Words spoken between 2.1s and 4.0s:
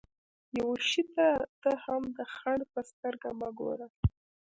د خنډ په سترګه مه ګورئ.